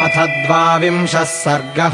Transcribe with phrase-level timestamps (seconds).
[0.00, 1.90] अथ द्वाविंशः सर्गः।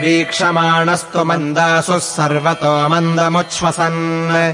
[0.00, 4.52] वीक्षमाणस्तु मन्दासुः सर्वतो मन्दमुच्छ्वसन्।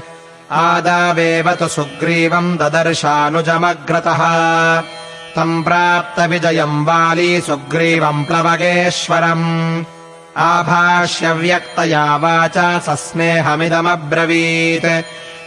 [0.51, 4.21] आदावेव तु सुग्रीवम् ददर्शानुजमग्रतः।
[5.35, 9.85] तम् प्राप्तविजयम् वाली सुग्रीवम् प्लवगेश्वरम्।
[10.37, 15.05] आभाष्यव्यक्तया वाचा सस्नेहमिदमब्रवीत्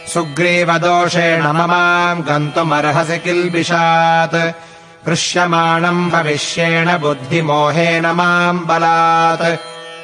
[0.09, 4.70] सुग्रीवदोषेण ममाम् गन्तुमर्हसि किल्बिषात्
[5.05, 9.57] कृष्यमाणम् भविष्येण बुद्धिमोहेन माम् बलात्।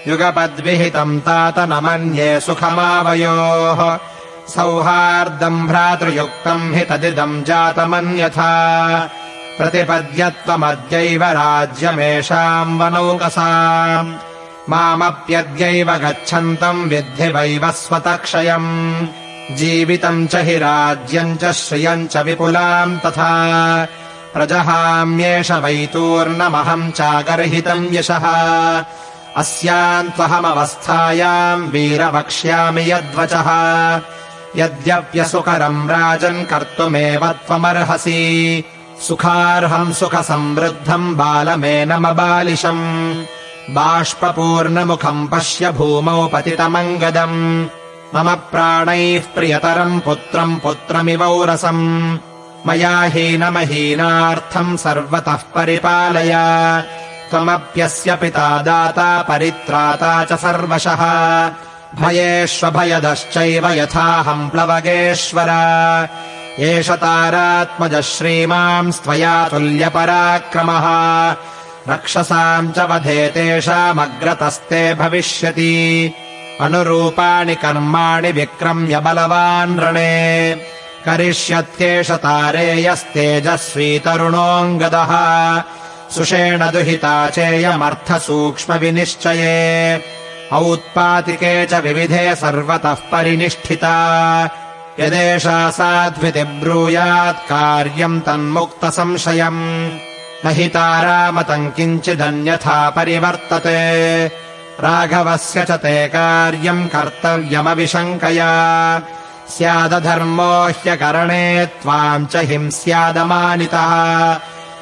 [0.08, 3.98] युगपद्विहितम् तात न मन्ये सुखमावयोः।
[4.48, 8.52] सौहार्दम् भ्रातृयुक्तम् हि तदिदम् जातमन्यथा।
[9.58, 14.16] प्रतिपद्यत्वमद्यैव राज्यमेषाम् वनौकसाम्।
[14.70, 19.08] मामप्यद्यैव गच्छन्तम् विद्धि वैवस्वतक्षयम्
[19.58, 23.88] जीवितम् च हि राज्यम् च श्रियम् च विपुलाम् तथा
[24.38, 28.26] प्रजहाम्येष वैतूर्णमहम् चागर्हितम् यशः।
[29.38, 33.50] अस्याम् त्वहमवस्थायाम् वीरवक्ष्यामि यद्वचः।
[34.56, 38.64] यद्यप्यसुकरम् राजन् कर्तुमेव त्वमर्हसि।
[39.08, 42.86] सुखार्हम् सुखसमृद्धम् बालमेनमबालिशम्
[43.76, 47.66] बाष्पपूर्णमुखम् पश्य भूमौ पतितमङ्गदम्
[48.16, 52.18] मम प्राणैः प्रियतरम् पुत्रम् पुत्रमिवौरसम्
[52.66, 56.34] मया हीनमहीनार्थम् सर्वतः परिपालय।
[57.30, 61.02] त्वमप्यस्य पिता दाता परित्राता च सर्वशः।
[62.02, 65.48] भयेष्वभयदश्चैव यथाहम् प्लवगेश्वर।
[66.60, 70.86] एष तारात्मजः श्रीमांस्त्वया तुल्यपराक्रमः।
[71.94, 76.14] रक्षसाम् च वधे तेषामग्रतस्ते भविष्यति।
[76.62, 80.54] अनुरूपाणि कर्माणि विक्रम्य बलवान् रणे
[81.08, 85.10] करिष्यत्येष तारेयस्तेजस्वी तरुणोऽङ्गदः
[86.16, 90.04] सुषेण दुहिता चेयमर्थसूक्ष्मविनिश्चये।
[90.54, 94.50] औत्पातिके च विविधे सर्वतः परिनिष्ठिता।
[95.00, 100.00] यदेषा साध्विति ब्रूयात् कार्यम् तन्मुक्तसंशयम्।
[100.46, 104.32] न हि तारामतम् किञ्चिदन्यथा परिवर्तते।
[104.80, 109.02] राघवस्य च ते कार्यम् कर्तव्यमविशङ्कया
[109.50, 114.38] स्यादधर्मो ह्यकरणे त्वाम् च हिंस्यादमानितः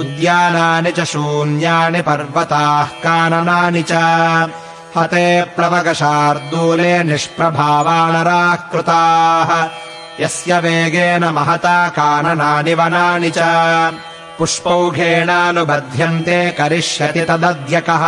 [0.00, 3.92] उद्यानानि च शून्यानि पर्वताः काननानि च
[4.96, 9.50] हते प्लवकशार्दूले निष्प्रभावानराः कृताः
[10.22, 13.38] यस्य वेगेन महता काननानि वनानि च
[14.38, 18.04] पुष्पौघेणानुबध्यन्ते करिष्यति तदध्यकः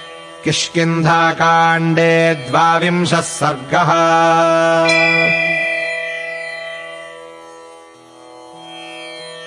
[0.44, 2.14] किष्किन्धाकाण्डे
[2.50, 3.92] द्वाविंशः सर्गः